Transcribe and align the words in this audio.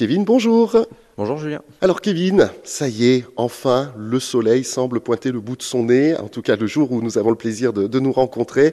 Kevin, 0.00 0.24
bonjour. 0.24 0.86
Bonjour 1.18 1.36
Julien. 1.36 1.60
Alors 1.82 2.00
Kevin, 2.00 2.48
ça 2.64 2.88
y 2.88 3.06
est, 3.06 3.26
enfin, 3.36 3.92
le 3.98 4.18
soleil 4.18 4.64
semble 4.64 5.00
pointer 5.00 5.30
le 5.30 5.40
bout 5.40 5.56
de 5.56 5.62
son 5.62 5.84
nez, 5.84 6.16
en 6.16 6.28
tout 6.28 6.40
cas 6.40 6.56
le 6.56 6.66
jour 6.66 6.90
où 6.90 7.02
nous 7.02 7.18
avons 7.18 7.28
le 7.28 7.36
plaisir 7.36 7.74
de, 7.74 8.00
nous 8.00 8.10
rencontrer. 8.10 8.72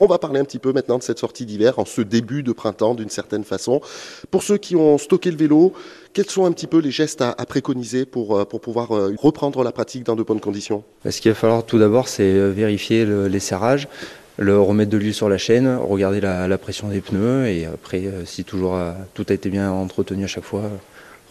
On 0.00 0.06
va 0.06 0.16
parler 0.16 0.40
un 0.40 0.46
petit 0.46 0.58
peu 0.58 0.72
maintenant 0.72 0.96
de 0.96 1.02
cette 1.02 1.18
sortie 1.18 1.44
d'hiver, 1.44 1.78
en 1.78 1.84
ce 1.84 2.00
début 2.00 2.42
de 2.42 2.52
printemps 2.52 2.94
d'une 2.94 3.10
certaine 3.10 3.44
façon. 3.44 3.82
Pour 4.30 4.42
ceux 4.42 4.56
qui 4.56 4.74
ont 4.74 4.96
stocké 4.96 5.30
le 5.30 5.36
vélo, 5.36 5.74
quels 6.14 6.30
sont 6.30 6.46
un 6.46 6.52
petit 6.52 6.66
peu 6.66 6.78
les 6.78 6.90
gestes 6.90 7.20
à, 7.20 7.34
préconiser 7.44 8.06
pour, 8.06 8.38
euh, 8.38 8.46
pour 8.46 8.62
pouvoir 8.62 8.92
euh, 8.92 9.14
reprendre 9.18 9.62
la 9.64 9.72
pratique 9.72 10.04
dans 10.04 10.16
de 10.16 10.22
bonnes 10.22 10.40
conditions? 10.40 10.84
Bah, 11.04 11.10
Ce 11.10 11.20
qu'il 11.20 11.30
va 11.30 11.34
falloir 11.34 11.66
tout 11.66 11.78
d'abord, 11.78 12.08
c'est 12.08 12.22
euh, 12.22 12.48
vérifier 12.48 13.04
les 13.04 13.40
serrages 13.40 13.88
le 14.38 14.58
remettre 14.60 14.90
de 14.90 14.98
l'huile 14.98 15.14
sur 15.14 15.28
la 15.28 15.38
chaîne, 15.38 15.76
regarder 15.76 16.20
la, 16.20 16.58
pression 16.58 16.88
des 16.88 17.00
pneus 17.00 17.48
et 17.48 17.66
après, 17.66 18.06
euh, 18.06 18.24
si 18.24 18.44
toujours 18.44 18.76
euh, 18.76 18.92
tout 19.14 19.26
a 19.28 19.32
été 19.32 19.48
bien 19.48 19.70
entretenu 19.70 20.24
à 20.24 20.26
chaque 20.26 20.44
fois, 20.44 20.62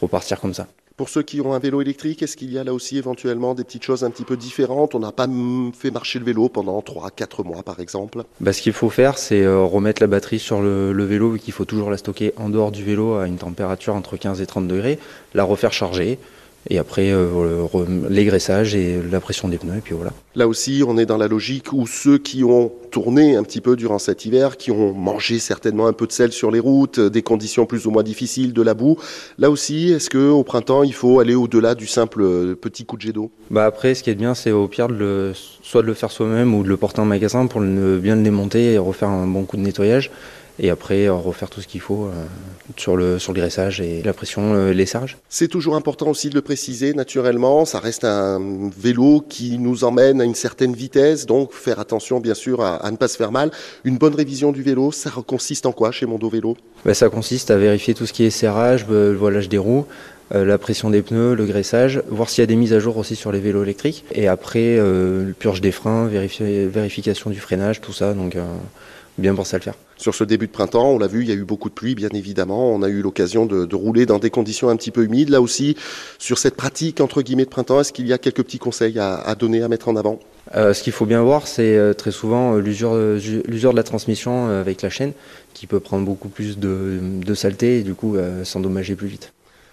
repartir 0.02 0.39
comme 0.39 0.54
ça. 0.54 0.67
Pour 0.97 1.09
ceux 1.09 1.23
qui 1.23 1.41
ont 1.41 1.53
un 1.53 1.59
vélo 1.59 1.81
électrique, 1.81 2.21
est-ce 2.21 2.38
qu'il 2.38 2.52
y 2.52 2.59
a 2.59 2.63
là 2.63 2.73
aussi 2.73 2.98
éventuellement 2.98 3.55
des 3.55 3.63
petites 3.63 3.84
choses 3.84 4.03
un 4.03 4.12
petit 4.12 4.26
peu 4.26 4.38
différentes? 4.38 4.93
On 4.93 4.99
n'a 4.99 5.12
pas 5.12 5.27
fait 5.73 5.90
marcher 5.90 6.20
le 6.20 6.26
vélo 6.26 6.48
pendant 6.48 6.79
3-4 6.79 7.43
mois 7.43 7.63
par 7.63 7.79
exemple? 7.79 8.23
Bah, 8.40 8.53
Ce 8.53 8.62
qu'il 8.62 8.73
faut 8.73 8.90
faire, 8.90 9.18
c'est 9.18 9.41
euh, 9.41 9.63
remettre 9.63 10.02
la 10.02 10.07
batterie 10.07 10.38
sur 10.38 10.62
le, 10.62 10.91
le 10.91 11.04
vélo, 11.05 11.38
qu'il 11.38 11.54
faut 11.54 11.65
toujours 11.65 11.90
la 11.90 11.98
stocker 11.98 12.34
en 12.38 12.49
dehors 12.49 12.71
du 12.71 12.84
vélo 12.84 13.15
à 13.15 13.26
une 13.26 13.38
température 13.38 13.95
entre 13.95 14.18
15 14.18 14.41
et 14.41 14.45
30 14.45 14.68
degrés, 14.68 14.99
la 15.34 15.43
refaire 15.43 15.73
charger, 15.73 16.20
et 16.70 16.77
après, 16.77 17.11
euh, 17.11 17.65
l'égraissage 18.09 18.75
et 18.75 19.01
la 19.11 19.20
pression 19.20 19.47
des 19.47 19.57
pneus, 19.57 19.77
et 19.77 19.81
puis 19.81 19.95
voilà. 19.95 20.11
Là 20.35 20.47
aussi, 20.47 20.84
on 20.87 20.97
est 20.97 21.07
dans 21.07 21.17
la 21.17 21.27
logique 21.27 21.73
où 21.73 21.87
ceux 21.87 22.20
qui 22.20 22.43
ont 22.43 22.71
tourné 22.91 23.35
un 23.35 23.43
petit 23.43 23.61
peu 23.61 23.75
durant 23.75 23.97
cet 23.97 24.25
hiver, 24.25 24.57
qui 24.57 24.70
ont 24.70 24.93
mangé 24.93 25.39
certainement 25.39 25.87
un 25.87 25.93
peu 25.93 26.05
de 26.05 26.11
sel 26.11 26.31
sur 26.31 26.51
les 26.51 26.59
routes, 26.59 26.99
euh, 26.99 27.09
des 27.09 27.23
conditions 27.23 27.65
plus 27.65 27.87
ou 27.87 27.91
moins 27.91 28.03
difficiles, 28.03 28.53
de 28.53 28.61
la 28.61 28.75
boue, 28.75 28.97
là 29.39 29.49
aussi, 29.49 29.91
est-ce 29.91 30.09
qu'au 30.09 30.43
printemps, 30.43 30.84
il 30.84 30.93
faut 30.93 31.20
aller 31.20 31.34
au-delà 31.34 31.73
du 31.73 31.87
simple 31.87 32.21
euh, 32.21 32.55
petit 32.55 32.85
coup 32.85 32.95
de 32.95 33.01
jet 33.01 33.13
d'eau? 33.13 33.31
Bah 33.49 33.65
Après, 33.65 33.96
ce 33.96 34.03
qui 34.03 34.12
est 34.12 34.15
bien, 34.15 34.35
c'est 34.35 34.51
au 34.51 34.68
pire 34.68 34.87
de 34.87 34.93
le, 34.93 35.34
soit 35.63 35.81
de 35.81 35.87
le 35.87 35.96
faire 35.96 36.12
soi-même 36.12 36.53
ou 36.53 36.63
de 36.63 36.70
le 36.70 36.77
porter 36.77 37.01
en 37.01 37.05
magasin 37.05 37.48
pour 37.48 37.62
bien 37.62 38.15
le 38.15 38.21
démonter 38.21 38.73
et 38.73 38.77
refaire 38.77 39.09
un 39.09 39.25
bon 39.25 39.46
coup 39.46 39.57
de 39.57 39.63
nettoyage 39.63 40.12
et 40.62 40.70
après 40.70 41.07
euh, 41.07 41.13
refaire 41.13 41.49
tout 41.49 41.59
ce 41.59 41.67
qu'il 41.67 41.81
faut 41.81 42.05
euh, 42.05 42.26
sur 42.77 42.95
le 42.95 43.20
sur 43.20 43.34
le 43.34 43.40
graissage 43.41 43.81
et 43.81 44.01
la 44.04 44.13
pression 44.13 44.54
euh, 44.54 44.71
lessage. 44.71 45.18
C'est 45.27 45.48
toujours 45.48 45.76
important 45.76 46.07
aussi 46.07 46.29
de 46.29 46.35
le 46.35 46.41
préciser 46.41 46.93
naturellement, 46.93 47.65
ça 47.65 47.79
reste 47.79 48.05
un 48.05 48.70
vélo 48.77 49.26
qui 49.27 49.57
nous 49.57 49.84
emmène 49.84 50.21
à 50.21 50.23
une 50.23 50.35
certaine 50.35 50.73
vitesse, 50.73 51.26
donc 51.26 51.51
faire 51.51 51.79
attention 51.79 52.20
bien 52.20 52.35
sûr 52.35 52.62
à, 52.62 52.90
ne 52.91 52.95
pas 52.95 53.07
se 53.07 53.18
faire 53.18 53.31
mal. 53.31 53.51
Une 53.84 53.98
bonne 53.98 54.15
révision 54.15 54.51
du 54.51 54.62
vélo, 54.62 54.91
ça 54.91 55.12
consiste 55.26 55.65
en 55.65 55.71
quoi 55.71 55.91
chez 55.91 56.05
Mondo 56.05 56.29
Vélo? 56.29 56.55
Ben, 56.85 56.93
Ça 56.93 57.09
consiste 57.09 57.49
à 57.49 57.57
vérifier 57.57 57.96
tout 57.96 58.05
ce 58.05 58.13
qui 58.13 58.23
est 58.23 58.29
serrage, 58.29 58.85
le 58.87 59.13
voilage 59.13 59.49
des 59.49 59.57
roues, 59.57 59.85
la 60.31 60.57
pression 60.57 60.90
des 60.90 61.01
pneus, 61.01 61.34
le 61.34 61.46
graissage, 61.46 62.03
voir 62.07 62.29
s'il 62.29 62.41
y 62.41 62.43
a 62.43 62.48
des 62.48 62.55
mises 62.55 62.73
à 62.73 62.79
jour 62.79 62.98
aussi 62.98 63.15
sur 63.15 63.31
les 63.31 63.40
vélos 63.40 63.63
électriques. 63.63 64.06
Et 64.13 64.28
après, 64.28 64.78
euh, 64.78 65.31
purge 65.38 65.59
des 65.62 65.72
freins, 65.72 66.07
vérification 66.07 67.29
du 67.29 67.40
freinage, 67.40 67.81
tout 67.81 67.94
ça. 67.94 68.13
Donc, 68.13 68.38
bien 69.18 69.35
penser 69.35 69.56
à 69.56 69.59
le 69.59 69.63
faire. 69.63 69.75
Sur 70.02 70.16
ce 70.16 70.24
début 70.24 70.47
de 70.47 70.52
printemps, 70.52 70.90
on 70.90 70.97
l'a 70.97 71.06
vu, 71.06 71.22
il 71.22 71.30
y 71.30 71.31
a 71.31 71.35
eu 71.35 71.44
beaucoup 71.44 71.69
de 71.69 71.75
pluie, 71.75 71.94
bien 71.94 72.09
évidemment. 72.12 72.74
On 72.74 72.81
a 72.81 72.90
eu 72.90 73.03
l'occasion 73.03 73.46
de, 73.46 73.75
rouler 73.75 74.08
dans 74.08 74.18
des 74.18 74.31
conditions 74.31 74.69
un 74.69 74.75
petit 74.75 74.90
peu 74.90 75.03
humides. 75.03 75.30
Là 75.30 75.41
aussi, 75.41 75.78
sur 76.18 76.40
cette 76.40 76.56
pratique 76.56 77.02
entre 77.02 77.22
guillemets 77.22 77.46
de 77.46 77.52
printemps, 77.52 77.80
est-ce 77.80 77.94
qu'il 77.94 78.08
y 78.08 78.13
a 78.13 78.18
quelques 78.18 78.41
petits 78.41 78.58
conseils 78.58 78.97
à, 78.97 79.35
donner, 79.35 79.62
à 79.62 79.68
mettre 79.68 79.90
en 79.90 79.96
avant? 79.96 80.18
Euh, 80.56 80.74
Ce 80.74 80.81
qu'il 80.81 80.91
faut 80.91 81.06
bien 81.06 81.22
voir, 81.22 81.46
c'est 81.46 81.78
euh, 81.78 81.94
très 81.94 82.09
souvent 82.09 82.56
euh, 82.56 82.62
l'usure, 82.62 82.94
de 82.96 83.75
la 83.75 83.84
transmission 83.84 84.47
avec 84.47 84.81
la 84.81 84.90
chaîne, 84.90 85.13
qui 85.53 85.68
peut 85.68 85.80
prendre 85.80 86.03
beaucoup 86.03 86.30
plus 86.30 86.58
de, 86.58 86.97
de 87.24 87.34
saleté 87.36 87.78
et 87.78 87.84
du 87.84 87.94
coup 87.94 88.18
s'endommager 88.44 88.96
plus 88.96 89.08
vite 89.08 89.31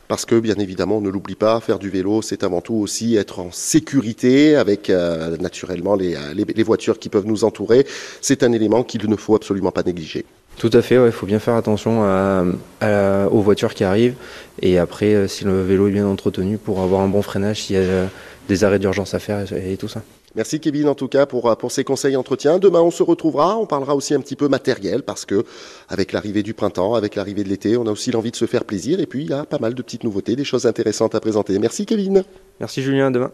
parce 0.08 0.24
que 0.24 0.40
bien 0.40 0.56
évidemment, 0.56 0.98
on 0.98 1.00
ne 1.00 1.10
l'oublie 1.10 1.34
pas, 1.34 1.60
faire 1.60 1.78
du 1.78 1.90
vélo, 1.90 2.22
c'est 2.22 2.42
avant 2.42 2.60
tout 2.60 2.74
aussi 2.74 3.16
être 3.16 3.38
en 3.38 3.52
sécurité 3.52 4.56
avec 4.56 4.90
euh, 4.90 5.36
naturellement 5.36 5.94
les, 5.94 6.16
les, 6.34 6.62
voitures 6.62 6.98
qui 6.98 7.08
peuvent 7.08 7.26
nous 7.26 7.44
entourer. 7.44 7.86
C'est 8.20 8.42
un 8.42 8.52
élément 8.52 8.82
qu'il 8.82 9.08
ne 9.08 9.16
faut 9.16 9.34
absolument 9.34 9.70
pas 9.70 9.82
négliger. 9.82 10.24
Tout 10.56 10.70
à 10.72 10.82
fait, 10.82 10.96
il 10.96 11.12
faut 11.12 11.26
bien 11.26 11.38
faire 11.38 11.54
attention 11.54 12.02
aux 12.82 13.40
voitures 13.40 13.74
qui 13.74 13.84
arrivent 13.84 14.16
et 14.60 14.78
après, 14.78 15.14
euh, 15.14 15.28
si 15.28 15.44
le 15.44 15.62
vélo 15.62 15.88
est 15.88 15.92
bien 15.92 16.06
entretenu, 16.06 16.58
pour 16.58 16.80
avoir 16.80 17.02
un 17.02 17.08
bon 17.08 17.22
freinage, 17.22 17.62
s'il 17.62 17.76
y 17.76 17.78
a 17.78 18.08
des 18.48 18.64
arrêts 18.64 18.78
d'urgence 18.78 19.14
à 19.14 19.18
faire 19.18 19.44
et 19.52 19.76
tout 19.76 19.88
ça. 19.88 20.02
Merci 20.34 20.60
Kevin 20.60 20.88
en 20.88 20.94
tout 20.94 21.08
cas 21.08 21.26
pour, 21.26 21.56
pour 21.56 21.72
ces 21.72 21.84
conseils 21.84 22.16
entretien. 22.16 22.58
Demain 22.58 22.80
on 22.80 22.90
se 22.90 23.02
retrouvera, 23.02 23.56
on 23.56 23.66
parlera 23.66 23.94
aussi 23.94 24.14
un 24.14 24.20
petit 24.20 24.36
peu 24.36 24.48
matériel 24.48 25.02
parce 25.02 25.24
que 25.24 25.44
avec 25.88 26.12
l'arrivée 26.12 26.42
du 26.42 26.54
printemps, 26.54 26.94
avec 26.94 27.14
l'arrivée 27.14 27.44
de 27.44 27.48
l'été, 27.48 27.76
on 27.76 27.86
a 27.86 27.90
aussi 27.90 28.10
l'envie 28.10 28.30
de 28.30 28.36
se 28.36 28.46
faire 28.46 28.64
plaisir 28.64 29.00
et 29.00 29.06
puis 29.06 29.22
il 29.22 29.30
y 29.30 29.32
a 29.32 29.44
pas 29.44 29.58
mal 29.58 29.74
de 29.74 29.82
petites 29.82 30.04
nouveautés, 30.04 30.36
des 30.36 30.44
choses 30.44 30.66
intéressantes 30.66 31.14
à 31.14 31.20
présenter. 31.20 31.58
Merci 31.58 31.86
Kevin. 31.86 32.24
Merci 32.60 32.82
Julien, 32.82 33.10
demain. 33.10 33.30